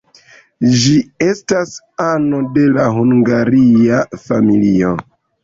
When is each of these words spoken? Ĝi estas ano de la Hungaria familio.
Ĝi 0.83 0.93
estas 1.25 1.73
ano 2.05 2.39
de 2.57 2.65
la 2.79 2.87
Hungaria 2.97 4.01
familio. 4.27 4.97